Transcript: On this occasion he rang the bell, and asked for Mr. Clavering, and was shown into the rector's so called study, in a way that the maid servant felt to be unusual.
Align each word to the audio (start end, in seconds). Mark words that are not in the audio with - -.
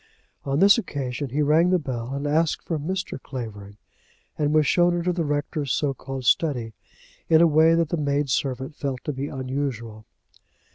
On 0.45 0.57
this 0.57 0.79
occasion 0.79 1.29
he 1.29 1.43
rang 1.43 1.69
the 1.69 1.77
bell, 1.77 2.11
and 2.15 2.25
asked 2.25 2.63
for 2.65 2.79
Mr. 2.79 3.21
Clavering, 3.21 3.77
and 4.35 4.51
was 4.51 4.65
shown 4.65 4.95
into 4.95 5.13
the 5.13 5.23
rector's 5.23 5.71
so 5.73 5.93
called 5.93 6.25
study, 6.25 6.73
in 7.29 7.39
a 7.39 7.45
way 7.45 7.75
that 7.75 7.89
the 7.89 7.97
maid 7.97 8.27
servant 8.27 8.75
felt 8.75 9.03
to 9.03 9.13
be 9.13 9.27
unusual. 9.27 10.07